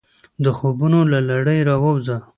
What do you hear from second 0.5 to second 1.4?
خوبونو له